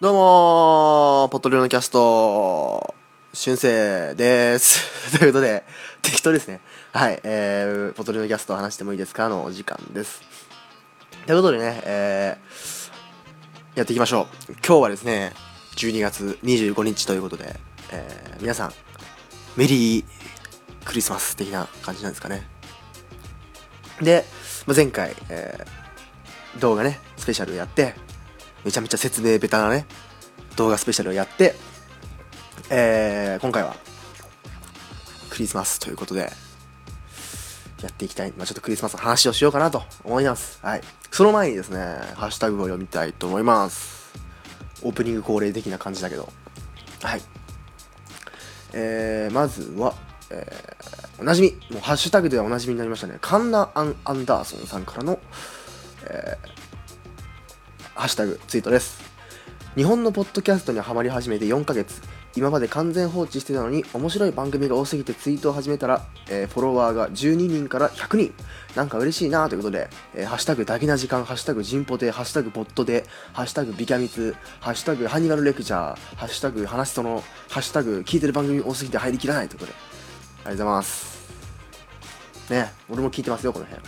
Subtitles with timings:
[0.00, 2.94] どうも、ポトリオのキャスト、
[3.34, 5.12] 春生です。
[5.18, 5.62] ということで、
[6.00, 6.62] 適当ですね。
[6.94, 9.28] はい、えー、ポトリオのキャスト話してもいいですか？
[9.28, 10.22] のお時間です。
[11.26, 14.52] ということでね、えー、やっていきましょう。
[14.66, 15.34] 今日はですね、
[15.76, 18.72] 12月25日ということで、えー、皆さん、
[19.56, 20.04] メリー
[20.86, 22.48] クリスマス的な感じなんですかね。
[24.00, 24.24] で、
[24.64, 27.94] まあ、前回、えー、動画ね、スペシャルやって、
[28.64, 29.86] めちゃめちゃ説明ベタなね、
[30.56, 31.54] 動画スペシャルをやって、
[32.68, 33.74] えー、今回は、
[35.30, 36.30] クリスマスということで、
[37.82, 38.32] やっていきたい。
[38.36, 40.58] まあ、ちょっとクリスマスの話をしようかなと思います。
[40.62, 40.82] はい。
[41.10, 41.78] その前にですね、
[42.14, 44.12] ハッシュタグを読みたいと思います。
[44.82, 46.28] オープニング恒例的な感じだけど。
[47.02, 47.22] はい。
[48.72, 49.94] えー、まずは、
[50.30, 53.18] えー、おなじみ、もうハッシュタグではおなじみになりましたね。
[53.20, 55.18] カンナ・アン・アンダーソンさんからの、
[56.04, 56.59] えー、
[58.00, 58.98] ハッシュタグツイートです。
[59.76, 62.00] 日本のポッドキャストにハマり始めて4ヶ月。
[62.34, 68.32] 今まで完全放置してたのに面白い番組が多すぎてツイートを始めたら、えーフォロワーが12人から100人。
[68.74, 79.78] なんか嬉しいなということで、えーハッシュタグダゲな時間ハッシュタグジンポでハッシュタグボットでハッシュタグビキャミツハッシュタグハニバルレクチャーハッシュタグ話すとのハッシュタグ聞いてる番組多すぎて入りきらないということで。
[79.78, 79.82] あ
[80.38, 81.30] りがとうございます。
[82.48, 83.82] ね俺も聞いてますよこの辺。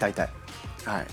[0.00, 0.28] 大体。
[0.84, 1.06] はい。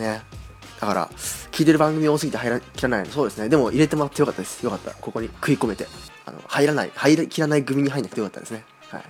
[0.00, 0.43] ね。
[0.84, 1.08] だから
[1.50, 3.48] 聞いてる番組多すぎて入らきらないそうですね。
[3.48, 4.62] でも入れてもらってよかったです。
[4.62, 4.90] よかった。
[4.90, 5.86] ここに食い込めて。
[6.26, 8.66] あの入らない入りきらない組に入んなくてよかったですね。
[8.90, 9.02] はい。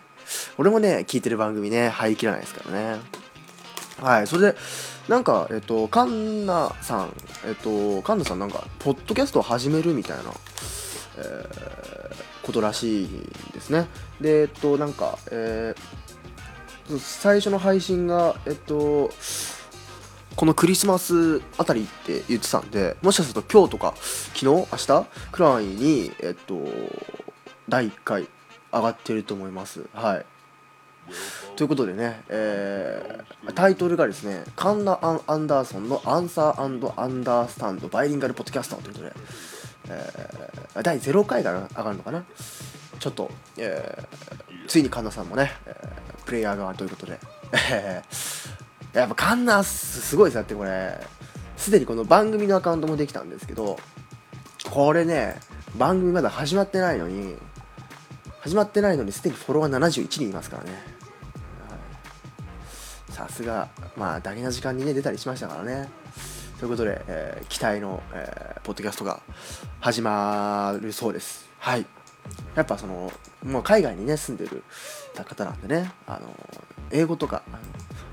[0.57, 3.01] 俺もね聞いてる番組ね入りきらないですからね。
[4.01, 4.27] はい。
[4.29, 4.57] それで
[5.09, 7.13] なんかえっとカンナさん
[7.45, 10.23] えっとカンナさんなんかポッドキャストを始めるみたいな
[11.19, 13.89] えーことらしいんですね。
[14.21, 19.11] でえっとなんかえー最初の配信がえっと
[20.37, 26.59] このクリスマスあたりって言ってたんでもしかすると今日とか昨日明日くらいにえっと
[27.69, 28.29] 第1回
[28.73, 29.85] 上がってると思います。
[29.93, 30.27] はい。
[31.57, 39.13] ということでね、えータイトルがですねカンナ・アン・アンダーソンの「アンサーアンダースタンドバイリンガルポッドキャスト」ということで、
[39.91, 42.25] えー第0回が上がるのかな？
[42.99, 47.21] ちょっと、えーついにカンナさんもね、えープレイヤー側ということで、
[48.95, 50.99] やっぱカンナすすごいですだってこれ
[51.57, 53.77] すでにこの番組のアカウントもできたんですけど
[54.71, 55.37] これね
[55.77, 57.37] 番組まだ始まってないのに
[58.41, 60.95] 始まってないのにすでにフォロワー71人いますからね。
[63.09, 65.89] さすがまあ大事な時間にね出たりしましたからね。
[66.59, 69.21] ということで、えー期待の、えーポッドキャストが
[69.81, 71.49] 始まるそうです。
[71.59, 71.87] はい。
[72.55, 73.13] やっぱその、
[73.45, 74.63] もう海外にね住んでる
[75.25, 76.35] 方なんでねあの
[76.91, 77.43] 英語とか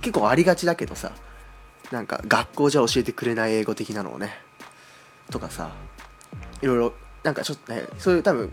[0.01, 1.11] 結構ありがちだけどさ
[1.91, 4.33] なんか学校じゃ教えてくれない英語的なのをね
[5.29, 5.71] とかさ
[6.61, 8.51] いろいろなんかちょっとねそういう多分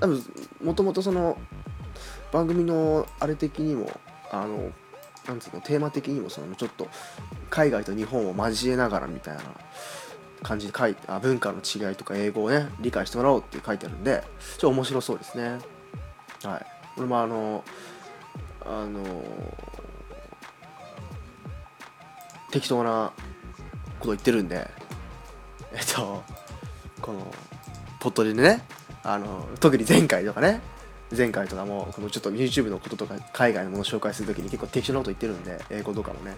[0.00, 0.24] 多分
[0.62, 1.38] もともとその
[2.32, 3.90] 番組のあれ的にも
[4.30, 4.70] あの
[5.26, 6.88] なんつうのテーマ的にもそのちょっと
[7.50, 9.42] 海外と日本を交えながらみたいな
[10.42, 15.58] 感じで書いてあ文化の違いとか英語をね理解してもらおうって書いてあるんでちょっと面白そうですね。
[16.44, 16.66] はい。
[16.96, 17.64] 俺もあの
[18.62, 19.02] あの
[22.50, 23.12] 適当な
[23.98, 24.68] こと言ってるんで
[25.72, 26.22] えっと
[27.00, 27.34] この
[28.00, 28.64] ポットでね
[29.02, 30.60] あの特に前回とかね
[31.16, 36.36] 前回とかもこのちょっと YouTube のこととか海外のものを紹介するときに結構適当なこと言ってるんで英語とかもね。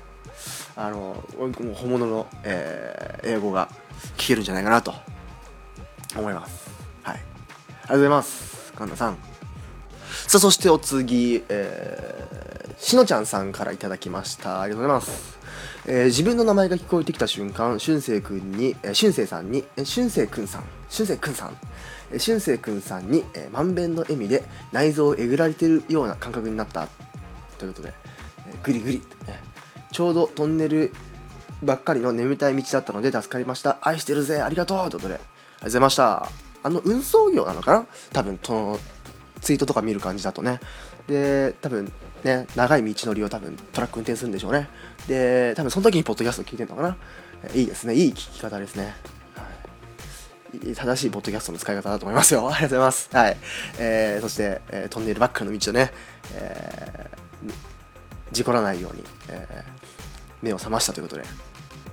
[0.76, 3.68] あのう本物の、えー英語が
[4.16, 4.92] 聞けるんじゃないかなと。
[6.16, 6.68] 思います。
[7.02, 7.16] はい。
[7.16, 8.72] ありがとうございます。
[8.74, 9.16] 神田さん。
[10.26, 14.60] さあそしてお次、えー、しのちゃんさんからいただきました。
[14.60, 15.38] ありがとうございます、
[15.86, 20.64] えー自分の名前が聞こえてきた瞬間しゅんせいくんに、えー、しゅんせいさんにえーしゅんせいくんさん。
[20.90, 21.56] しゅんせいくんさん。
[22.12, 26.88] えーしゅんせいくんさんに、えー、満遍の笑みで内臓をえぐられてるような感覚になった。
[27.58, 27.94] ということで、
[28.48, 29.40] えーグリグリってね。
[29.92, 30.92] ちょうどトンネル
[31.62, 33.78] ばっかりの眠たい道だったので助かりました。
[33.82, 34.42] 愛してるぜ。
[34.42, 34.90] ありがとう。
[34.90, 35.26] ということでありがと
[35.60, 36.28] うございました。
[36.64, 37.86] あの運送業なのかな？
[38.12, 38.78] 多分その
[39.40, 40.60] ツイートとか見る感じだとね。
[41.06, 41.92] で多分
[42.24, 44.68] ね長い道のりを多分トラック運転するんでしょうね。
[45.06, 46.96] で多分その時にポッドキャスト聞いてるのかな？
[47.54, 47.94] いいですね。
[47.94, 48.94] いい聞き方ですね。
[49.34, 49.42] は
[50.64, 50.74] い。
[50.74, 52.48] 正しいポッドキャストの使い方だと思いますよ。
[52.50, 53.08] ありがとうございます。
[53.12, 53.36] はい。
[53.78, 55.92] えー、そして、えートンネルばっかの道をね、
[56.34, 57.52] えー
[58.32, 59.82] 事故らないように、えー
[60.42, 61.22] 目を覚ましたということで、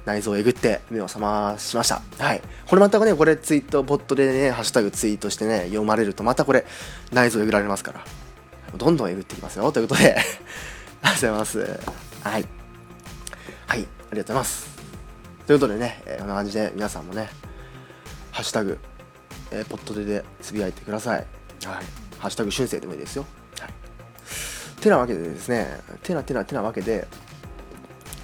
[0.06, 2.02] 内臓をえぐって目を覚ましました。
[2.18, 2.42] はい。
[2.68, 6.66] これまたね、これツイート、ボットでね、ハッシュタグツイートしてね、読まれると、またこれ、
[7.12, 8.04] 内臓えぐられますから、
[8.76, 9.72] どんどんえぐっていきますよ。
[9.72, 10.16] ということで、
[11.04, 11.60] ありがとうございます。
[11.60, 11.70] はい。
[12.24, 12.46] はい。
[13.68, 14.70] ありがとうございます。
[15.46, 17.30] ということでね、えーこんな感じで皆さんもね、
[18.32, 18.80] ハッシュタグ、
[19.52, 21.18] えー、ポットででつぶやいてください。
[21.18, 21.26] はい。
[22.18, 23.26] ハッシュタグ春生でもいいですよ。
[24.80, 24.84] はい。
[24.84, 25.68] てなわけでですね、
[26.04, 27.08] てなてなてなわけで、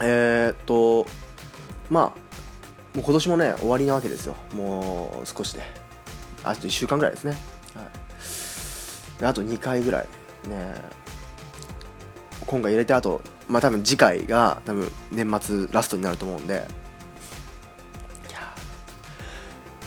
[0.02, 1.06] えー、っと、
[1.90, 2.04] まあ、
[2.96, 4.36] もう今年もね、終わりなわけですよ。
[4.54, 5.62] もう少しで。
[6.44, 7.38] あと1週間ぐらいですね。
[7.74, 9.25] はい。
[9.25, 10.07] あと2回ぐらい。
[10.48, 10.75] ね
[12.46, 16.68] 今回入れてあと、まあ多分次回が多分年末ラストになると思うんで、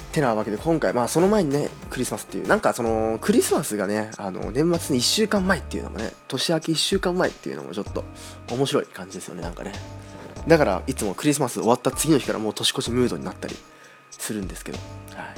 [0.09, 8.05] てなわけで今回まあその前にねクリスマスっていうなんかそのクリスマスがねあの年末に1週間前っていうのもね年明け1週間前っていうのもちょっと
[8.51, 9.73] 面白い感じですよねなんかね。
[10.47, 13.57] だからいつもクリスマス終わった次の日からもう年越しムードになったり
[14.11, 14.79] するんですけど。
[15.15, 15.35] はい。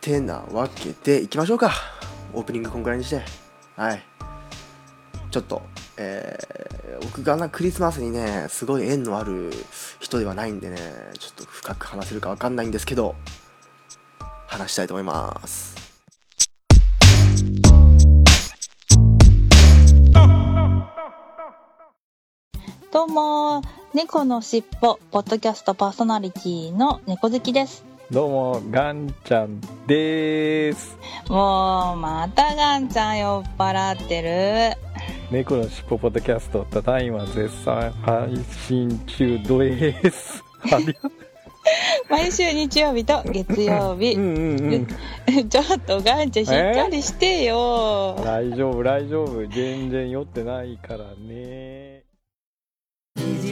[0.00, 1.72] てなわけでいきましょうか。
[2.34, 3.22] オープニングこんぐらいにして。
[3.76, 4.04] はい。
[5.30, 5.62] ちょっと
[5.96, 9.52] えー、僕がなクリスマスにねすごい縁のある
[10.00, 10.76] 人ではないんでね
[11.16, 13.14] ちょっと深く話せるか分かんないんですけど
[14.48, 15.76] 話したいと思います。
[22.92, 23.62] どうも
[23.94, 27.84] 猫のしっぽポッドキャストパーソナリティの猫好きです。
[28.10, 30.96] どうもガンちゃんです。
[31.28, 34.22] もうまたガンちゃん酔っ払って
[34.76, 34.85] る
[35.30, 38.36] 猫のしっぽポッドキャスト、ただいま絶賛配
[38.66, 40.42] 信中です。
[42.08, 44.12] 毎週日曜日と月曜日。
[44.12, 44.86] うんうん
[45.36, 48.20] うん、ちょっとガンちゃんしっかりしてよ。
[48.24, 49.46] 大丈夫、大丈夫。
[49.48, 52.04] 全然酔ってないからね。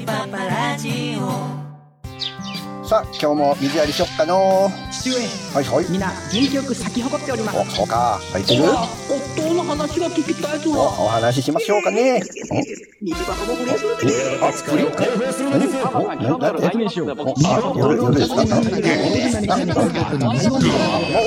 [0.06, 1.63] パパラジオ
[2.86, 4.68] さあ今日も水やりしよっかの。
[4.92, 5.16] 父上
[5.54, 5.90] はいはい。
[5.90, 7.58] みんな元気よく咲き誇っております。
[7.58, 8.20] おそうか。
[8.30, 8.64] 咲いてる？
[8.68, 10.70] 夫の話が聞きたいぞ。
[10.70, 12.20] おお話ししましょうかね。
[13.00, 14.04] 水パパも不倫するで
[14.44, 14.90] あ不倫
[16.60, 18.54] 何しよう夜夜ですかもう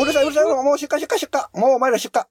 [0.01, 2.23] うるさいうるさいもう出荷出荷出荷もうお前ら出荷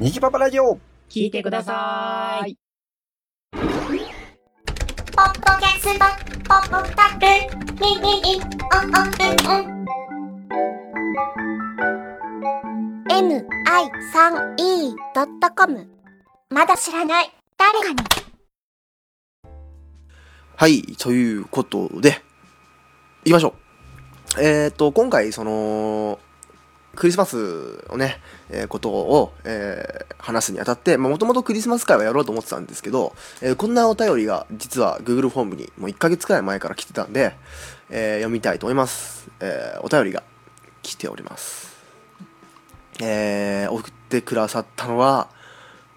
[0.00, 0.78] 虹パパラジオ
[1.08, 2.63] 聞いてください
[5.16, 6.00] ポッドキャスト、
[6.48, 7.22] ポッドタク、
[7.80, 9.14] ミミミ、オンオン
[9.48, 9.74] オン。
[14.66, 15.86] mi3e.com
[16.50, 17.96] まだ知らない誰かに
[20.56, 22.20] はいということで
[23.24, 23.54] いきましょ
[24.36, 26.18] うえっ、ー、と今回その
[26.94, 28.20] クリスマスをね、
[28.50, 37.36] えー、ことを、えー、話すにあたって、もともとクリスマス会はやろうと思ってたんですけど、えー、こんなお便りが実は Google フォームにもう1ヶ月くらい前から来てたんで、
[37.90, 39.28] え読みたいと思います。
[39.40, 40.22] えお便りが
[40.82, 41.74] 来ております。
[43.02, 45.28] え送ってくださったのは、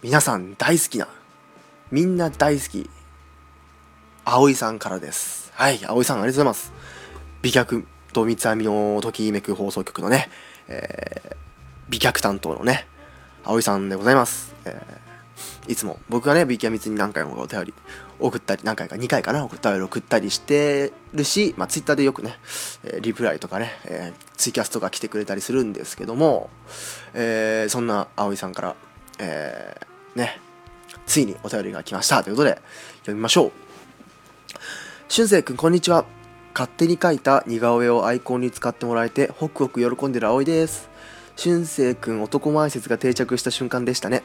[0.04, 1.08] 皆さん大好きな、
[1.92, 2.90] みんな大好き、
[4.26, 5.52] 葵さんからです。
[5.56, 6.74] はい、葵さんありがとうございます。
[7.42, 10.30] 美脚と三つ編みのときめく放送局のね、
[10.68, 11.36] えー、
[11.90, 12.88] 美脚担当のね、
[13.44, 14.56] 葵さんでございます。
[14.66, 17.74] えー、いつも僕がね、美脚密に何回もお便り
[18.20, 22.38] 送ったり、何回か、2回かな、お便り送ったりしてるし、まあ、ツイッターでよくね、
[22.84, 26.50] え、リプライとかね、えー、ツイキャスとか来てくれたりするんですけども、
[27.14, 28.76] えー、そんな葵さんから、
[29.20, 30.40] えー、ね、
[31.06, 32.62] ついにお便りが来ましたということで、
[33.02, 33.52] 読みましょう。
[35.10, 36.17] しゅんせいくん、こんにちは。
[36.58, 40.90] 勝手に描いた似顔絵をアイコンに使ってもらえてホクホク喜んでる葵です。
[41.36, 44.24] 俊生くん男前説が定着した瞬間でしたね。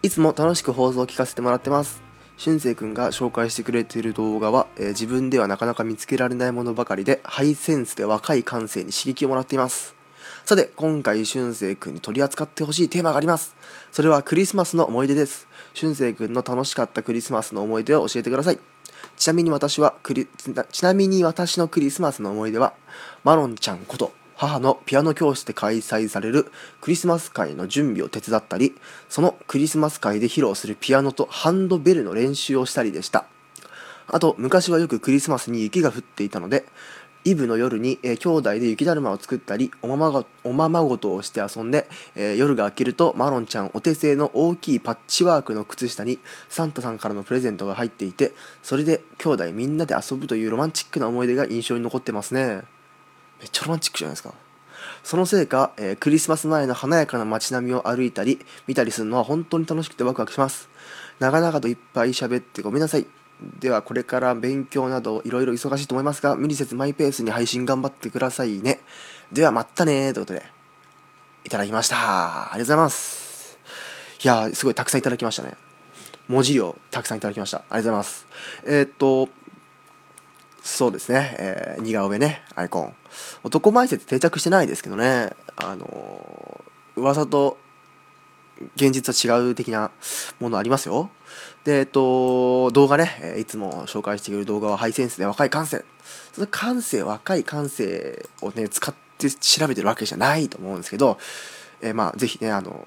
[0.00, 2.00] いつも楽しく放送を聞かせてもらってます。
[2.38, 9.94] 俊生くんが紹介してくれている動画は、えー、自分ではなかなか見つけられないものばかりでハイセンスで若い感性に刺激をもらっています。
[10.46, 13.54] さて今回俊生くんに取り扱ってほしいテーマがあります。
[13.90, 15.46] それはクリスマスの思い出です。
[15.74, 18.71] 俊生くんの楽しかったクリスマスの思い出を教えてください。
[19.22, 20.26] ちなみに私はクリ、
[20.72, 22.74] ちなみに私のクリスマスの思い出は、
[23.22, 26.50] マロンちゃんこと母のピアノ教室で開催される
[26.80, 28.74] クリスマス会の準備を手伝ったり、
[29.08, 33.26] そのクリスマス会で披露するピアノとハンドベルの練習をしたりでした。
[34.08, 36.64] あと、昔はよくクリスマスに雪が降っていたので、
[37.24, 52.62] イブの夜に、えー、兄弟で雪だるまを作ったりおままごおままごとをして遊んで、えー、夜が明けるとマロンちゃんお手製の大きいパッチワークの靴下にサンタさんからのプレゼントが入っていてそれで兄弟みんなで遊ぶというロマンチックな思い出が印象に残ってますね。
[53.40, 54.34] めっちゃロマンチックじゃないですか。
[55.04, 60.68] そのせいか、えー、クリスマス前の華やかな街並みを歩いたり見たりするのは本当に楽しくてワクワクします。
[61.18, 63.06] 長々といっぱい喋ってごめんなさい。
[63.60, 68.80] ではこれから勉強などいろいろ忙しいと思いますが無理せずマイペースに配信頑張ってくださいね。
[69.32, 70.44] ではまたねということで
[71.44, 71.96] いただきました。
[71.96, 73.58] ありがとうございます。
[74.22, 75.54] いやすごいたくさんいただきましたね。
[76.28, 77.58] 文字量たくさんいただきました。
[77.58, 78.26] ありがとうございます。
[78.64, 79.28] えー、っと
[80.62, 82.42] そうですね、えー似顔絵ね。
[82.54, 82.94] アイコン。
[83.42, 85.30] 男前説定着してないですけどね。
[85.56, 87.56] あのー噂と
[88.76, 89.90] 現実は違う的な
[90.38, 91.10] ものありますよ。
[91.64, 95.84] でえっと動画ね、いつも紹介している動画はハイセンスで若い感性。
[96.32, 101.18] その感性若い感性をね使って調べてるわけじゃないと思うんですけど、
[101.80, 102.86] えーまあぜひねあの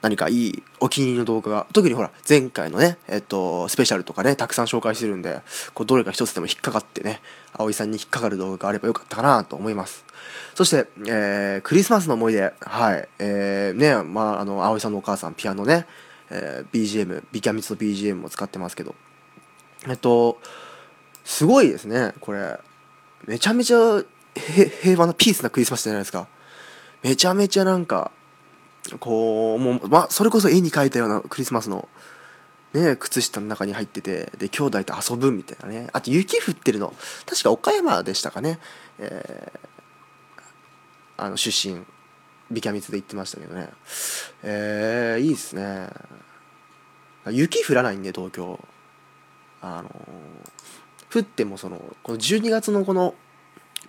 [0.00, 5.40] 何かいいお気に入りの動画が特にほら前回のねえっとスペシャルとかねたくさん紹介してるんで
[5.74, 7.20] こうどれか一つでも引っかかってね
[7.52, 10.04] 葵さんに引っかかる動画があればよかったかなと思います。
[10.54, 12.52] そして、えークリスマスの思い出。
[12.60, 13.08] はい。
[13.18, 15.86] えー、ねまああの葵さんのお母さんピアノね、
[16.30, 18.94] えー BGM ビキャミツの BGM も使ってますけど。
[19.86, 20.40] えっと
[21.24, 22.58] すごいですねこれ。
[23.26, 24.02] めちゃめちゃ
[24.34, 26.28] 平和なピースなクリスマスじゃないですか。
[27.02, 28.10] めちゃめちゃなんか
[29.00, 31.88] こうもう、まあ、それこそ絵に描いたようなクリスマスの、
[32.72, 35.88] ね、靴下の中に入っててで兄弟と遊ぶみたいなね。
[35.92, 36.94] あと雪降ってるの。
[37.26, 38.58] 確か岡山でしたかね、
[38.98, 39.68] えー
[41.20, 41.84] あの出身。
[42.50, 43.68] ビキャミツで言ってましたけどね。
[44.42, 45.88] えー、いいですね。
[47.30, 48.58] 雪降らないんで東京。
[49.60, 49.90] あの
[51.12, 53.14] 降ってもそのこの12月のこの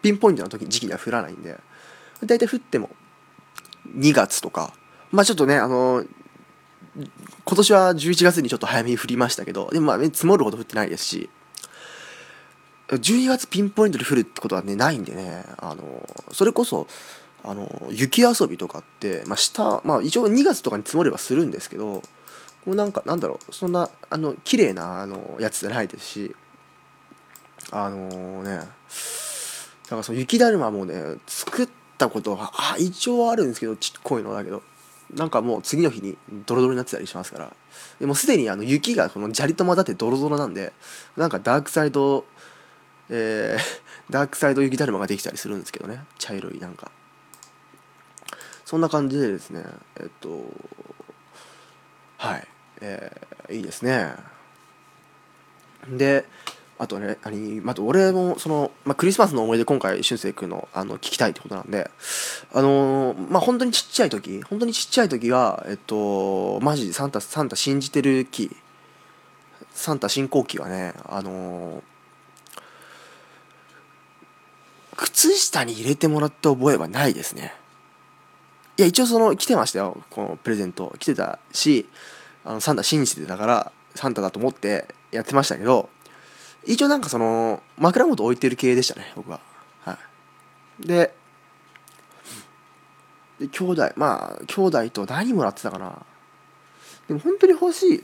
[0.02, 1.60] ピンポイントの時時期には降らないんで
[2.26, 2.90] 大体降っても
[3.96, 4.74] 2月とか。
[5.12, 6.06] まあちょっとねあの
[6.96, 11.30] 今年は11月にちょっと早めに降りましたけどでもまあ積もるほど降ってないですし。
[12.90, 15.46] 12月ピンポイントで降るってことはねないんでね。
[15.58, 16.88] あのそれこそ
[17.44, 22.02] あの雪遊びとかって、まあ、下、まあ、一応2月とかに積もればするんですけど
[22.66, 26.36] こうなんかなんだろうそんなあの綺麗なあのやつじゃないですし
[27.72, 28.62] あのねだ
[29.90, 34.62] からその雪だるまもね作ったことはあ一応あるんですけどちっこいのだけど
[35.14, 37.54] なんかもう次の日にドロドロになってたりしますから。
[38.00, 40.72] でもすでにあの雪がこの砂利と混ざってドロドロなんで
[41.18, 42.26] なんかダークサイド
[43.10, 46.04] えー、ダークサイド雪だるまができたりするんですけどね。
[46.18, 46.92] 茶色いなんか。
[48.70, 49.64] そんな感じでですね
[50.00, 50.44] えっと
[52.18, 52.48] はい
[52.82, 54.14] えー、いいですね。
[55.90, 56.24] で
[56.78, 61.90] あとね何あと俺もその、まあ、クリスマスの思い出今回俊く君のあの聞きたいってことなんで
[62.54, 68.56] あのーまあ本当にちっちゃい時本当にちっちゃい時はえっとマジサンタサンタ信じてる期
[69.72, 71.82] サンタ信仰期はねあのー
[74.96, 77.56] 靴下に入れてもらった覚えはないですね。
[78.80, 80.02] いや一応その来てましたよ。
[80.10, 80.96] このプレゼント。
[81.00, 81.86] 来てたし
[82.46, 85.90] あのサンタ信じてたからサンタだと思ってやってましたけど
[86.66, 89.42] 一応なんかその枕元置いてる系でしたね僕は。
[89.82, 89.98] は
[90.82, 90.88] い。
[90.88, 91.14] で
[93.38, 96.06] で兄弟まあ兄弟と何もらってたかな。
[97.10, 98.04] でも本当に欲しい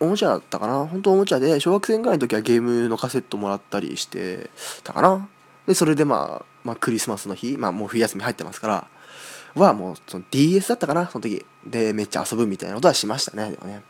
[0.00, 0.86] おもちゃだったかな。
[0.86, 4.48] 本当おもちゃで小学生ぐらいの時はゲームのカセットもらったりして
[4.82, 5.28] たかな。
[5.66, 8.88] でそれでまあ、まあ、クリスマスの日まあもう冬休み入ってますから
[9.54, 11.44] はもうその DS だったかなその時。
[11.66, 13.82] でめっちゃ遊ぶみたいなことはしましたねでもね。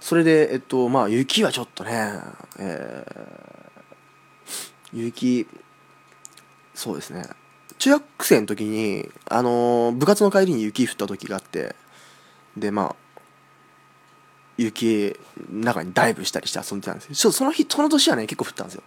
[0.00, 2.20] それでえっとまあ雪はちょっとね
[2.58, 5.46] えー雪
[6.74, 7.24] そうですね。
[7.78, 11.74] 中学生の時にあのー部活の帰りに雪降った時があって
[12.56, 12.96] でまあ
[14.56, 15.18] 雪
[15.50, 17.14] 中にダイブしたりして遊んでたんですよ。
[17.14, 18.82] ちょその日その年はね結構降ったんですよ。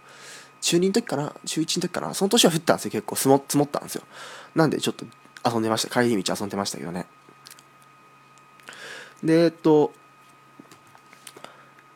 [0.60, 3.16] 中2の時かな中1の時かなその年は降ったんですよ結構。
[3.16, 4.02] 積も積もったんですよ。
[4.54, 5.04] なんでちょっと
[5.44, 6.02] 遊んでました。
[6.02, 7.06] 帰り道遊んでましたけどね。
[9.22, 9.92] でえっと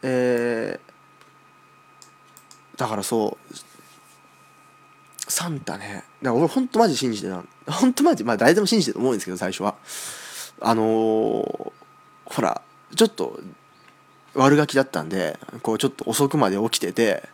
[0.03, 3.55] えー、だからそう
[5.31, 6.05] サンタね。
[6.23, 7.43] だから俺ほんとマジ信じてた。
[7.73, 9.77] ほんとマジまあ誰でも信じてると思うんですけど最初は。
[10.61, 11.73] あのー
[12.31, 12.61] ほら
[12.95, 13.41] ちょっと
[14.35, 17.27] 悪ガキだったんでこうちょっと遅くまで起きてて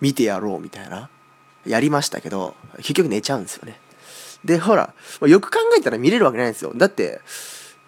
[0.00, 1.08] 見てやろうみたいな。
[1.66, 3.78] やりましたけど結局寝ちゃうんですよね。
[4.44, 6.72] でほらよく考えたら見れるわけないんですよ。
[6.74, 7.20] だって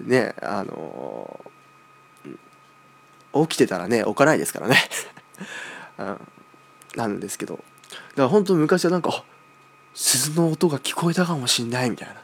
[0.00, 1.54] ねあのー
[3.42, 4.76] 起きてたらね置かないですからね、
[5.98, 6.20] うん、
[6.94, 7.56] なんですけど。
[7.56, 9.24] だから本当昔はなんか
[9.92, 12.14] 鈴の音が聞こえたかもしんないみたいな。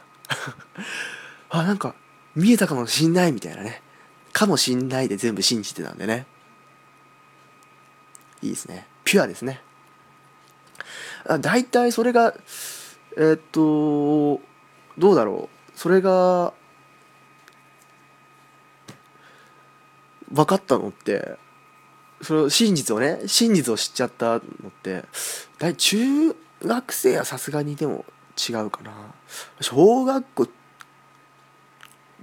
[1.49, 1.95] あなんか
[2.33, 3.81] 見えたかもしんないみたいなね。
[4.31, 6.25] かもしんないで全部信じてたんでね。
[8.41, 8.87] いいですね。
[9.03, 9.61] ピュアですね。
[11.27, 12.33] あ大体それが
[13.17, 14.41] えーっと
[14.97, 15.77] どうだろう。
[15.77, 16.53] それが
[20.31, 21.37] 分かったのって
[22.21, 24.41] それを真実をね真実を知っちゃったのっ
[24.83, 25.03] て
[25.57, 28.05] 大中学生はさすがにでも
[28.37, 28.91] 違うかな。
[29.59, 30.47] 小学校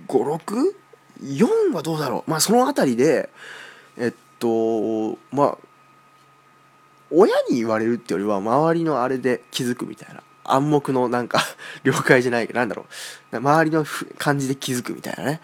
[0.07, 2.31] 56?4 はどうだろう。
[2.31, 3.29] まあその辺りで
[3.97, 5.59] えっとまあ
[7.11, 10.23] 親に言われるってよりは周りのあれで気づくみたいな。
[10.53, 11.41] 暗黙のなんか
[11.85, 12.87] 了解じゃないなんだろ
[13.33, 13.37] う。
[13.37, 13.85] 周りの
[14.19, 15.41] 感じで気づくみたいなね。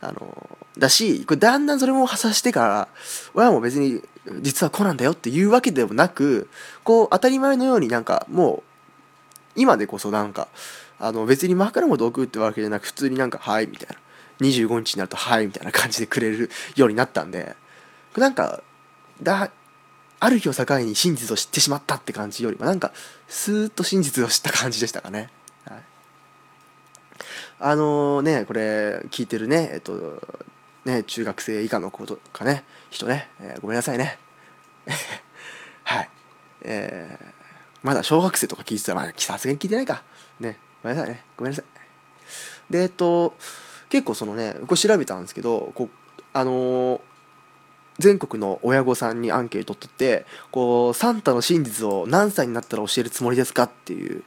[0.00, 2.88] あのだしこれだんだんそれも発してから
[3.34, 4.00] 親も別に
[4.40, 6.48] 実はこうなんだよっていうわけでもなく
[6.84, 8.62] こう当たり前のようになんかもう
[9.56, 10.46] 今でこそなんか
[11.00, 13.96] あの別に枕元置くってわけじゃなく普通になんか「はい」みたいな。
[14.40, 17.56] 25日になると「はい」みたいな感じでくれるようになったんで
[18.16, 18.62] なんか
[19.22, 19.50] だ
[20.20, 22.92] ある日を境に真実を知ってしまったって感じよりもなんか
[23.28, 25.30] スーッと真実を知った感じでしたかね。
[25.64, 25.82] はい、
[27.60, 30.20] あのねこれ聞いてるねえっと
[30.84, 34.18] ね中学生以下の子とかね人ね、えーごめんなさいね。
[35.84, 36.10] はい。
[36.62, 37.38] えー
[37.82, 40.02] まだ小学生とか聞いてたら、まあ、さすがに聞いてないか。
[40.40, 40.58] ね。
[40.82, 41.22] ごめんなさいね。
[41.36, 42.72] ごめんなさい。
[42.72, 43.36] で、えっと、
[43.88, 45.88] 結構そのね、これ調べたんですけど、こ、
[46.32, 47.00] あのー
[47.98, 54.22] 全国の親御さんにアンケート取ってこうサンタの真実を何歳になったら教えるつもりですかっていう、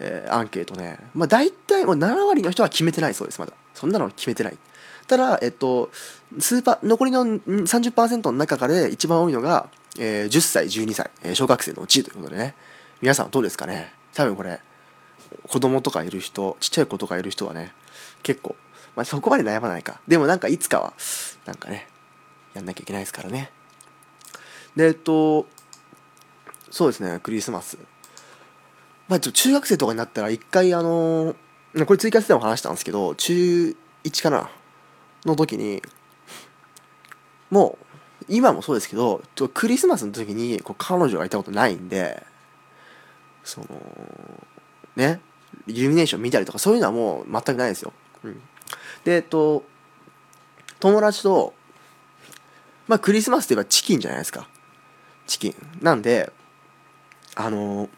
[0.00, 0.98] えーアンケートね。
[1.14, 3.52] まあ大体もう7割の人は決めてないそうですまだ。
[3.74, 4.58] そんなの決めてない。
[5.06, 5.90] ただえっと
[6.38, 12.54] スーパー残りの30%の中から一番多いのが、えー10歳12歳、えー小学生のうちということでね。
[13.00, 13.92] 皆さんどうですかね？
[14.14, 14.60] 多分これ
[15.48, 17.72] 子供とかいる人ちっちゃい子とかいる人はね
[18.22, 18.54] 結構、
[18.94, 20.00] まあ、そこまで悩まないか。
[20.06, 20.92] でもなんかいつかは
[21.46, 21.88] なんかね
[22.54, 23.50] やんなきゃいけないですからね。
[24.76, 25.46] でえっと
[26.70, 27.78] そうですねクリスマス。
[29.08, 31.34] まあちょ中学生とかになったら一回あの
[31.86, 34.50] これ追加しても話したんですけど中1かな
[35.24, 35.82] の時に
[37.50, 42.24] もう今もそうですけどクリスマスの時にこう彼女がいたことないんで
[43.44, 43.66] その
[44.96, 45.20] ね
[45.66, 47.92] イルミネーション見たりとかそういうのはもう全くないですよ、
[48.24, 48.40] うん、
[49.04, 49.64] でえっと
[50.80, 51.54] 友達と
[52.88, 54.48] まあクリスマスといえばチキンじゃないですか。
[55.26, 55.54] チキン。
[55.80, 56.32] なんで
[57.34, 57.88] あの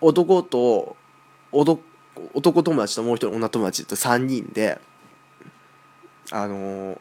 [0.00, 0.96] 男と
[1.52, 1.82] 男
[2.34, 4.80] 男友達ともう一人女友達と3人で
[6.30, 7.00] あの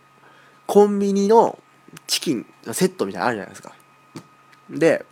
[0.66, 1.60] コンビニの
[2.08, 3.74] チキンのセットみたいなのあるじゃないですか。
[4.70, 5.06] で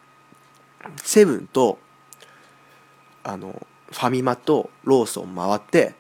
[0.98, 1.80] セブンと
[3.24, 5.96] あのファミマとローソン回って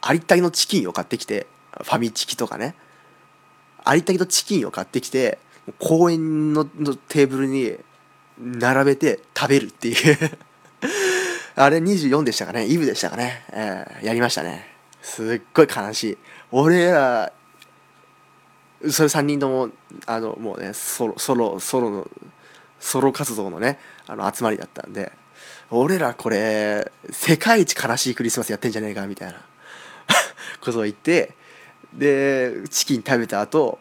[0.00, 1.46] ありったけのチキンを買ってきて
[1.82, 2.74] ファミチキとかね。
[3.84, 5.38] ありったけのチキンを買ってきて
[5.78, 7.76] 公園のテーブルに
[8.38, 10.18] 並べて食べるっていう。
[11.56, 12.66] あれ24でしたかね？
[12.66, 14.68] イブでしたかね、えーやりましたね。
[15.00, 16.18] すっごい悲しい。
[16.50, 17.32] 俺ら
[18.90, 19.70] それ3人とも
[20.06, 22.10] あのもうねソロソロソロの
[22.80, 25.12] ソロ活動のねあの集まりだったんで
[25.70, 29.40] 俺らこれ世界一悲しいクリスマスやってんじゃねえかみたいな
[30.60, 31.34] ことを言って
[31.98, 33.78] でチキン食べた後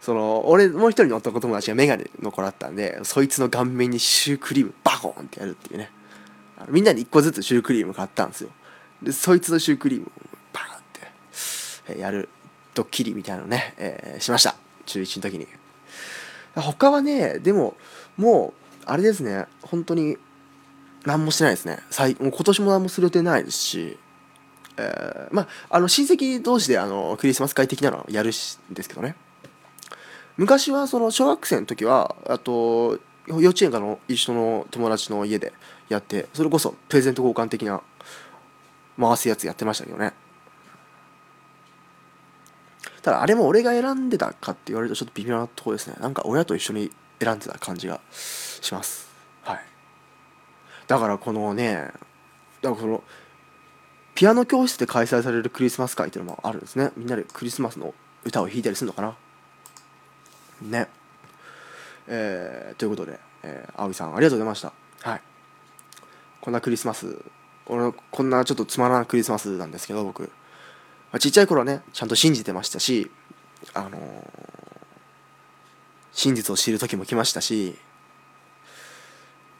[0.00, 5.90] その俺もう一人の男友達がメガネの子だったんでそいつの顔面にシュークリームバコーンってやるっていうね。
[6.68, 8.50] みんなに1個ずつシュークリーム買ったんですよ。
[9.02, 10.10] でそいつのシュークリームを
[10.52, 12.28] バーンってやる
[12.74, 14.54] ドッキリみたいなのね、えーしました。
[14.86, 15.46] 中1の時に。
[16.54, 17.76] 他はねでも
[18.16, 19.46] もうあれですね。
[19.62, 20.16] 本当に
[21.04, 21.80] 何もしてないですね。
[21.90, 23.98] 最もう今年も何もする予定ないですし。
[24.78, 29.16] えーまああの親戚同士であのクリスマス会的なのをやるしんですけどね。
[30.36, 35.52] 昔はその小学生の時はあと幼稚園からの一緒の友達の家で
[35.88, 37.80] やってそれこそプレゼント交換的な
[38.98, 40.12] 回すやつやってましたけどね。
[43.02, 45.96] ただあれも俺が選んでたかって言われるとちょっと微妙なとこですね。
[46.00, 49.08] なんか親と一緒に選んでた感じがします。
[49.42, 49.60] はい。
[50.86, 51.90] だからこのね
[52.62, 53.02] だからこの
[54.16, 56.90] ピアノ教室で開催されるクリスマス会っていうのもあるんですね。
[56.96, 59.16] みんなでクリスマスの歌を弾いたりするのかな？
[60.62, 60.88] ね。
[62.08, 64.72] えーということで、えー、葵さんありがとうございました。
[65.02, 65.22] はい。
[66.40, 67.16] こんなクリスマス
[67.66, 70.28] 俺こんなちょっとつまらないクリスマスなんですけど僕、ま
[71.12, 73.10] あ、ちっちゃい頃はねちゃんと信じてましたし
[73.74, 74.00] あのー
[76.12, 77.76] 真実を知る時も来ましたし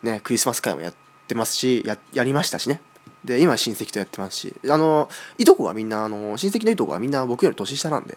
[0.02, 0.94] ねクリスマス会もやっ
[1.28, 2.80] てますしややりましたしね。
[3.26, 8.16] で今親戚とやってますしあのいとこはみんなあの親戚のいとこはみんな僕より年下なんで。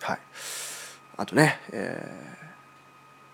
[0.00, 0.18] はい。
[1.16, 2.38] あとね、えー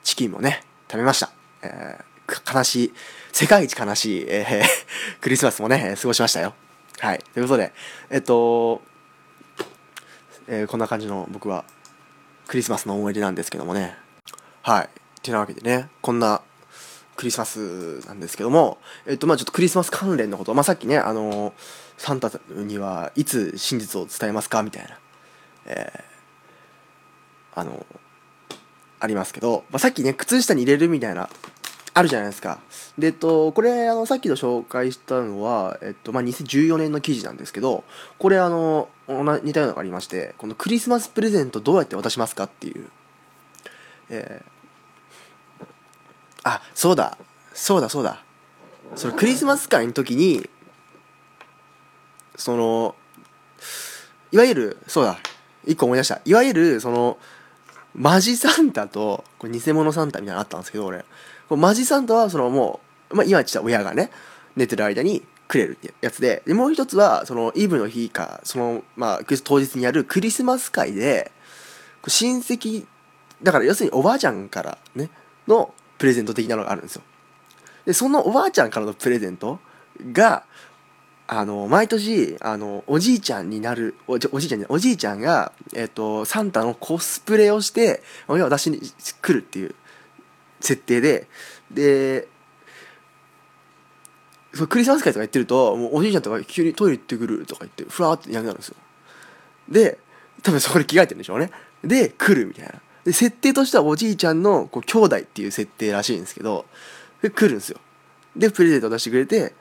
[0.03, 2.95] チキンもね食べました、えー悲しい
[3.33, 4.65] 世界一悲しい、えー
[5.21, 6.55] クリスマスもね過ごしましたよ。
[7.01, 7.19] はい。
[7.19, 7.73] ということで
[8.11, 8.83] えっと、
[10.47, 11.65] えーこんな感じの僕は
[12.47, 13.97] クリスマスの思い出なんですけどもね。
[14.63, 14.89] はい。
[15.23, 16.43] てなわけでねこんな
[17.17, 21.55] クリスマスなんですけども、えっとまあ、ちょっとクリスマス関連のこと、まあ、さっきね、あの
[21.97, 24.99] サンタにはいつ真実を伝えますかみたいな、
[25.67, 26.15] えー
[27.55, 27.87] あの
[29.01, 31.29] ありますけど、まあ、さっきね靴下に入れるみたいな
[31.97, 32.59] あるじゃないですか。
[32.99, 37.85] でえっとこれあのさっきの紹介したのは、えっとまあ、2014年の記事なんですけど
[38.19, 42.89] これあの似たようなのがありましてこのクリスマスプレゼントどうやって渡しますかっていう
[44.11, 44.54] えー
[46.45, 47.19] あそうだ。
[47.53, 48.23] そうだそうだ。
[48.95, 50.49] そのクリスマス会の時に
[52.37, 52.95] その
[54.31, 55.19] いわゆるそうだ。
[55.67, 56.21] 一個思い出した。
[56.25, 57.19] いわゆるその
[57.95, 61.05] マジサンタとこれ偽物サンタみたいなのあったんですけど俺。
[61.49, 62.81] こマジサンタはそのも
[63.11, 64.11] う、まあ、今言った親がね
[64.57, 66.43] 寝てる間にくれるってやつで。
[66.47, 71.33] でもう一つはそのイブの日かその、まあ、当日にやるクリスマス会で
[72.07, 72.87] 親戚
[73.43, 75.11] だから要するにおばあちゃんからね
[75.47, 75.73] の
[76.05, 77.03] プレゼント的なのがあるんですよ。
[77.87, 79.59] でそのおばあちゃんからのプレゼント
[80.13, 80.45] が
[81.27, 88.81] あの毎年あのおじいちゃんになるおじおじいちゃんおじいちゃんが、えっとサンタのコスプレをして私に
[89.23, 89.75] 来るっていう
[90.61, 91.27] 設定で
[91.71, 92.29] で
[94.53, 98.77] そクリスマス会とか言ってるともうおじいちゃんとか急にトイレ行ってくるとか言ってふわーってやめなるんですよ。
[99.71, 99.97] で
[100.43, 101.51] 多分そこで着替えてるんでしょうね。
[101.83, 102.75] で来るみたいな。
[103.05, 106.65] で設定としてはおじいちゃんのこう兄弟っていう設定らしいんですけど
[107.23, 107.79] で来るんですよ。
[108.37, 109.55] でプレゼント出してくれて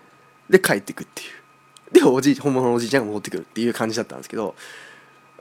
[0.50, 1.44] で帰ってくっていう。
[1.94, 4.56] でおじい本物のおじいちゃんが戻ってくるっていう感じだったんですけど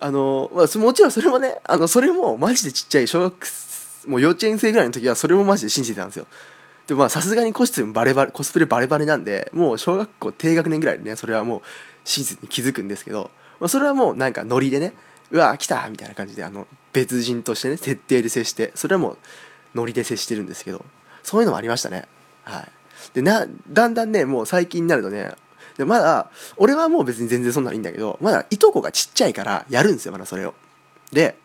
[0.00, 3.34] あの、まあ、もちろんそれもねあのそれもマジでちっちゃい小学
[4.06, 6.26] もう幼稚園生ぐらいの時はそれもマジで信じてたんですよ。
[6.86, 11.62] でまあさすがにコスチュームバレバレコスプレバレバレなんでもう小学校低学年ぐらいでねそれはもう
[12.04, 14.92] 真実に気づくんですけど、まあ、それはもうなんかノリでね
[15.32, 19.18] うわ来たみたいな感じであの別人としてね設定で接してそれはもう
[19.74, 20.84] ノリで接してるんですけど
[21.22, 22.06] そういうのもありましたね。
[22.44, 22.68] はい。
[23.14, 25.32] でなだんだんねもう最近になるとね
[25.76, 30.54] でまだ俺はもう別に全然そんなのいいんだけどまだいとこがちっちゃいからやるんですよまだそれを。
[31.12, 31.36] で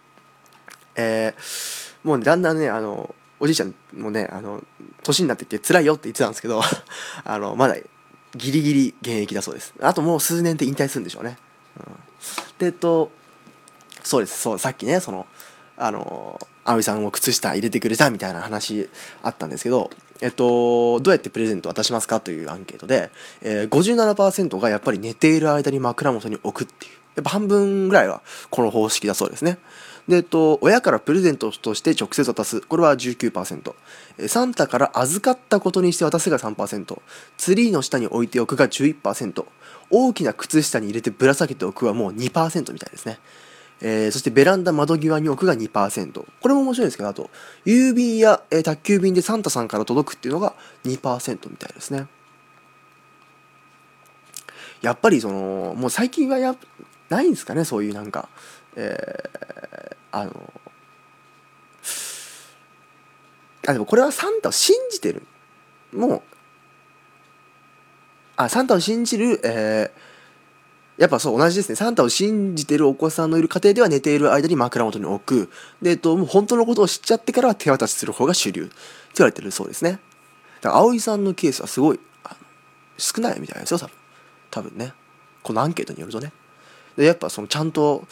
[0.95, 4.63] えー、もうだんだんねあのおじいちゃんもねあの
[5.04, 6.62] 年になってきて辛いよって言ってたんですけど
[7.23, 7.78] あのまだ
[8.36, 9.73] ギリギリ現役だそうです。
[9.80, 11.38] あともう数年で引退するんでしょうね、
[11.80, 11.93] うん、
[12.58, 13.12] でえっと
[14.07, 15.25] そうですそうさっきねその
[15.77, 18.89] あの葵さんを靴下入れてくれたみたいな話
[19.21, 19.91] あったんですけど
[20.21, 26.91] えっと、どうやってプレゼント渡しますかというアンケートで、えー、57%がやっぱり寝ている間に枕元に置くっていう。
[27.15, 29.57] やっぱ半分ぐらいはこの方式だそうですね。
[30.07, 32.61] で、えっと、親からプレゼントとして直接渡す。
[32.61, 33.73] これは19%。
[34.27, 37.01] サンタから預かったことにして渡すが3%。
[37.37, 39.45] ツリーの下に置いておくが11%。
[39.89, 43.19] 大きな靴下に入れてぶら下げておくはもう2%みたいですね。
[43.81, 46.25] えー、そしてベランダ窓際に置くが2%。
[46.41, 47.29] これも面白いですけど、あと、
[47.65, 50.53] 郵便や、えー、宅急便でサンタさんから届くっていうのが
[50.85, 52.07] 2%みたいですね。
[54.81, 56.55] やっぱりその、もう最近はや
[57.09, 58.29] ないんですかね、そういうなんか、
[58.75, 60.53] えー、あの、
[63.67, 65.23] あ、でもこれはサンタを信じてる。
[65.93, 66.21] もう、
[68.37, 70.06] あ、サンタを信じる、えー、
[70.97, 71.75] やっぱそう同じですね。
[71.75, 75.51] サンタを信じてるお子さんのいる家庭では寝ている間に枕元に置く。
[75.81, 78.73] で、えっと、もう本当のことを知っちゃってからは手渡しする方が主流って
[79.17, 79.99] 言われてるそうですね。
[80.62, 82.36] だから葵さんのケースはすごいあの
[82.97, 83.93] 少ないみたいですよ、多分。
[84.49, 84.93] 多分ね。
[85.43, 86.31] このアンケートによるとね。
[86.97, 88.05] で、やっぱそのちゃんと、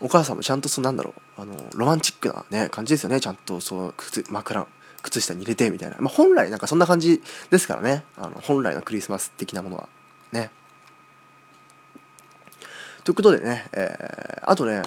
[0.00, 3.20] お母さんもちゃんとそのなんだろう、あの、ロマンチックなね、感じですよね。
[3.20, 4.66] ちゃんとその靴、枕、
[5.02, 5.96] 靴下に入れてみたいな。
[6.00, 8.04] まあ本来なんかそんな感じですからね。
[8.16, 9.88] あの、本来のクリスマス的なものは。
[10.32, 10.50] ね。
[13.04, 14.82] ということでね、えー、あとね、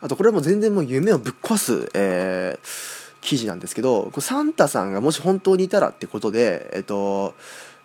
[0.00, 7.34] あとこれも全然もう夢をぶっ壊す、えー、記事なんですけど、サンタさんがもし本当にいたらってことで、えっ、と、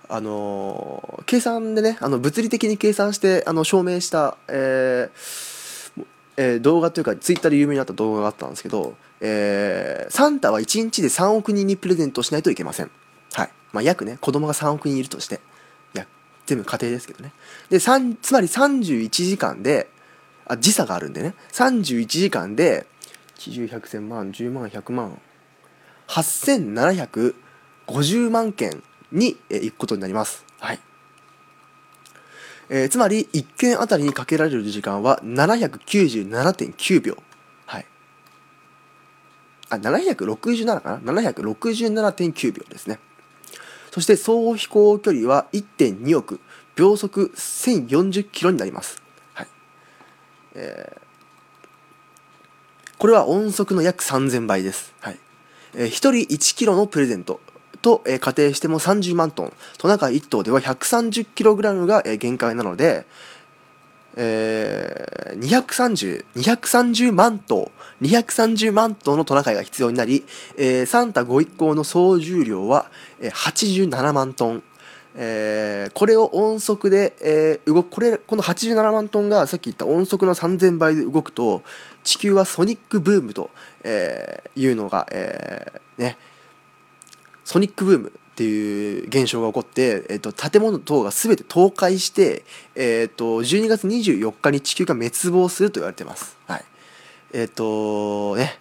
[0.10, 6.06] あの計算でね、あの物理的に計算してあの証明した、えー
[6.38, 12.91] えー、動画というか、ツイッターで有名になった動画があったんですけど、えー、サンタは1日で3億人にプレゼントしないといけません。
[13.34, 13.50] はい。
[13.72, 15.41] まあ、約ね、子供が3億人いるとして。
[16.46, 17.32] 全部家庭ですけどね。
[17.70, 19.88] で、つまり31時間で、
[20.46, 22.86] あ、時差があるんでね、31時間で、
[23.38, 25.20] 90、100、1000万、10万、100万、
[26.08, 30.46] 8750万件に、え行くことになります。
[30.60, 30.80] はい。
[32.70, 37.18] えー、つまり、1件あたりにかけられる時間は797.9秒。
[37.66, 37.86] はい。
[39.70, 43.00] あ、767かな ?767.9 秒ですね。
[43.94, 46.40] そして総飛行距離は1.2億
[46.76, 49.04] 秒速1040キロになります、
[49.36, 49.48] はい。
[50.56, 55.20] えー、これは音速の約3000倍です、はい。
[55.76, 57.40] えー、1人1キロのプレゼント
[57.84, 59.54] と、えー、仮定しても30万トン。
[59.78, 63.06] トナカイ1頭では 130kg が、えー、限界なので、
[64.15, 67.71] えー、230、230万頭、
[68.02, 70.23] 230万頭のトナカイが必要になり、
[70.58, 74.63] えー、サンタご一行の総重量は、えー、87万トン。
[75.15, 81.62] えー、これを音速で、えー、動く、これ、この87万トンがさっき言った音速の3000倍で動くと、
[82.04, 83.52] 地球はソニックブームと、
[83.84, 86.17] えー、いうのが、えー、ね、
[87.45, 92.43] ソニックブームっていう現象が起こって、えーと、建物等が全て倒壊して、
[92.74, 96.36] えーと、12月24日に地球が滅亡すると言われてます。
[96.48, 96.65] はい、
[97.32, 98.60] えっ、ー、とね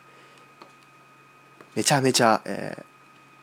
[1.74, 2.84] めちゃめちゃ、えー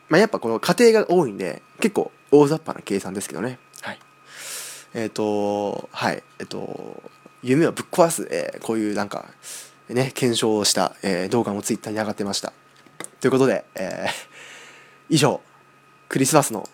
[0.08, 3.58] まあ、やっぱこの家庭が多いんで結構大雑把な計算ですけどね。
[3.82, 3.98] はい、
[4.94, 7.02] えっ、ー、とはいえっ、ー、と
[7.42, 9.26] 夢をぶっ壊す、え、こういうなんか
[9.88, 12.52] ね検証をした、え、動画もツイッターに上がってました。
[13.20, 14.06] ということで、え、
[15.08, 15.40] 以上
[16.10, 16.68] クリスマスの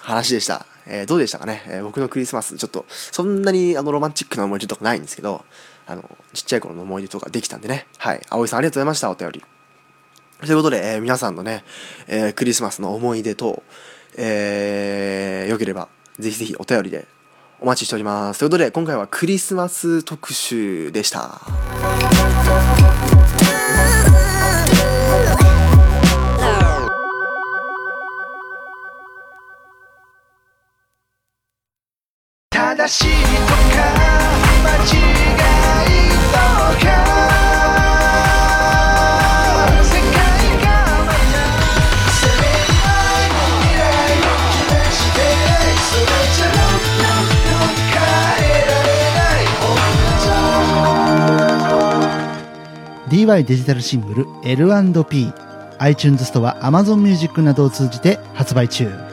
[0.00, 0.64] 話でした。
[0.86, 5.44] えー、どうでしたかね、えー、僕のクリスマス、ちょっと、そんなにあのロマンチックな思い出とかないんですけど、
[5.86, 7.86] あの、ちっちゃい頃の思い出とかできたんでね。
[7.98, 8.22] はい。
[8.30, 9.44] 葵さんありがとうございました、お便り。
[10.40, 11.64] ということで、えー、皆さんのね、
[12.08, 13.62] えー、クリスマスの思い出と、
[14.16, 17.06] えー、よければ、ぜひぜひお便りで
[17.60, 18.38] お待ちしております。
[18.40, 21.42] ということで、今回はクリスマス特集でした。
[32.82, 33.86] 正しいとか
[34.64, 35.30] 間違い
[36.32, 36.90] とか
[39.84, 40.18] 世界
[40.58, 40.66] が
[41.06, 41.38] また
[42.10, 43.86] 責めない未来
[44.18, 46.50] を期待してないそれじゃ
[53.08, 55.32] DY デジタルシングル L&P
[55.78, 59.11] iTunes ストア Amazon Music などを通じて発売中。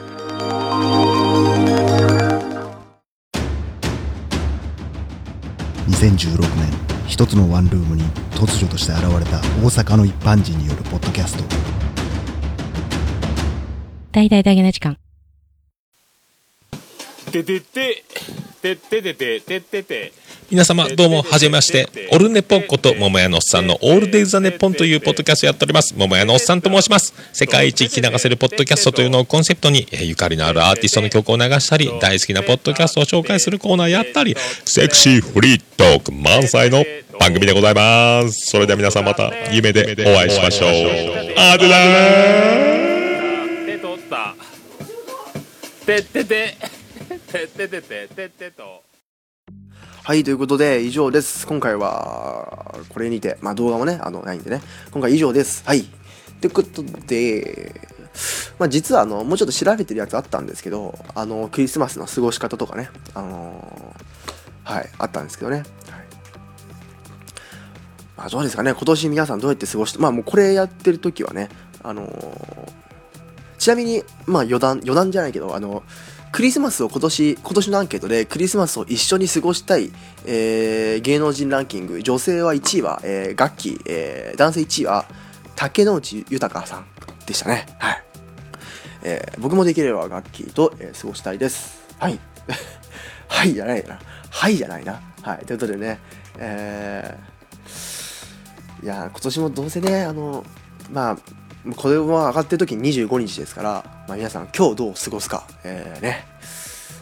[5.90, 6.72] 2016年
[7.08, 11.44] 一つのワンルームに突如として現れた大阪の一般人によるポッドキャスト。
[14.12, 14.96] 大々大げな時間。
[17.32, 18.04] ててて
[18.62, 20.12] ててててててて
[20.50, 25.94] 皆様どうもはじめましてオルネポこと桃屋のおっさんの「オールデイズ・ザ・ネポン」というポッドキャストやっております。
[25.96, 27.14] 桃屋のおっさんと申します。
[27.32, 36.84] 世界一聞き流せるポッドキャストというのをコンセプトにゆかりのあるアーティストの曲を流したり大好きなポッドキャストを紹介するコーナーやったりセクシーフリートーク満載の
[37.20, 38.50] 番組でございます。
[38.50, 40.70] それでは皆さんまた夢でお会いしましょう。
[41.36, 43.66] あでだー。
[43.66, 44.34] 手取った。
[45.86, 46.56] てっててて
[47.14, 48.89] ってててててと。
[50.10, 51.46] はい、ということで、以上です。
[51.46, 55.62] 今回は、これにて、まあ動画もね、あの、ないんでね、今回以上です。
[55.64, 55.84] はい。
[56.40, 57.80] ということで、
[58.58, 65.58] まあ実はあの、もうちょっと調べてるやつあったんですけど、あの、クリスマスの過ごし方とかね、あのー、はい、あったんですけどね。
[65.58, 65.66] はい。
[68.16, 71.50] まあどうですかね、今年皆さんどうやって過ごして、まあもうこれやってる時はね、
[71.84, 72.68] あのー、
[73.58, 75.84] ちなみに、まあ余談、余談じゃないけど、あの
[76.32, 79.90] クリスマスを今年、今年のアンケートでクリスマスを一緒に過ごしたい、
[80.26, 85.06] えー、芸能人ランキング、女性は1位は、えー、ガッキー、えー、男性1位は
[85.56, 86.86] 竹野内豊さん
[87.26, 87.66] でしたね。
[87.78, 88.04] はい。
[89.02, 91.82] えー、僕もできればガッキーと、えー、過ごしたいです。
[91.98, 92.20] はい。
[93.26, 93.98] はいじゃないな。
[94.30, 95.00] はいじゃないな。
[95.22, 95.46] はい。
[95.46, 95.98] ということでね、
[96.38, 100.44] えー、いや、今年もどうせね、あの、
[100.92, 101.18] まあ、
[101.76, 106.26] これは上がってる時に25日ですから、まあ、皆さん今日どう過ごすか、えー、ね、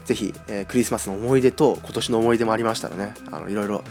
[0.05, 3.85] ぜひ、えー、クリスマスの思い出と今年の思い出もありましたらね、あのいろいろ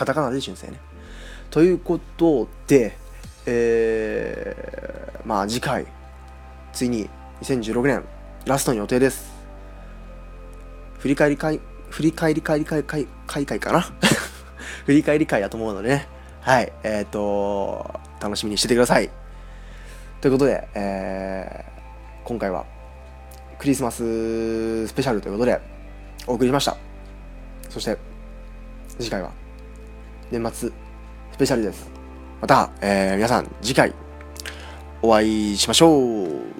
[0.00, 0.80] カタカナで純正ね。
[1.50, 2.96] ということで、
[3.44, 5.86] えー、まあ次回、
[6.72, 7.10] ついに
[7.42, 8.04] 2016年
[8.46, 9.30] ラストの予定です。
[11.00, 11.60] 振り返り会、
[11.90, 13.80] 振り返り会会会会会かな？
[14.86, 16.08] 振り返り会だと思うのでね。
[16.40, 16.72] はい。
[16.82, 19.10] えっ、ー、と、楽しみにしててください。
[20.22, 22.64] ということで、えー、今回は
[23.58, 25.60] クリスマススペシャルということで
[26.26, 26.78] お送りしました。
[27.68, 27.98] そして、
[28.98, 29.39] 次回は
[30.30, 30.70] 年末
[31.32, 31.90] スペシャルです。
[32.40, 33.92] また、えー、皆さん次回
[35.02, 36.59] お会いしましょう。